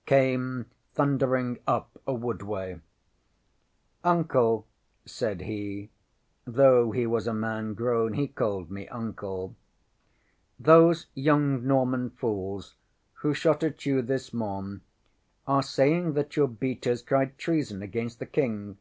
[0.04, 2.78] ]came thundering up a woodway.
[4.04, 4.64] ŌĆśŌĆ£Uncle, ŌĆØ
[5.06, 5.88] said he
[6.44, 9.56] (though he was a man grown, he called me Uncle),
[10.62, 12.74] ŌĆ£those young Norman fools
[13.22, 14.82] who shot at you this morn
[15.46, 18.76] are saying that your beaters cried treason against the King.